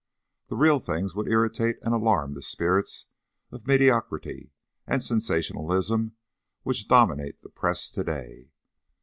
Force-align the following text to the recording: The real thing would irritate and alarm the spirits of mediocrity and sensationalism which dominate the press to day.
The 0.47 0.55
real 0.55 0.79
thing 0.79 1.07
would 1.13 1.27
irritate 1.27 1.77
and 1.83 1.93
alarm 1.93 2.33
the 2.33 2.41
spirits 2.41 3.05
of 3.51 3.67
mediocrity 3.67 4.51
and 4.87 5.03
sensationalism 5.03 6.13
which 6.63 6.87
dominate 6.87 7.43
the 7.43 7.49
press 7.49 7.91
to 7.91 8.03
day. 8.03 8.51